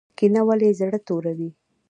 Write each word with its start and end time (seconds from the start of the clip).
کینه 0.17 0.41
ولې 0.47 0.69
زړه 0.79 0.99
توروي؟ 1.07 1.49